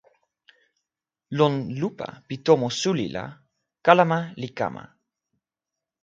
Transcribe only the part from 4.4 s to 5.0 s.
li kama!